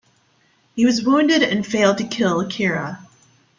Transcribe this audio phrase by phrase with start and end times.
[0.73, 3.05] He was wounded and failed to kill Kira.